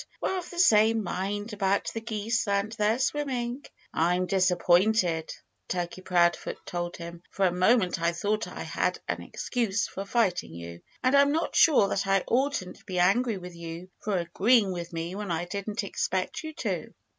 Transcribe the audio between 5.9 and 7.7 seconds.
Proudfoot told him. "For a